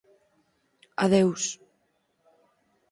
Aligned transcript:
Adeus. 1.03 1.43